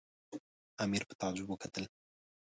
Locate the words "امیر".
0.83-1.03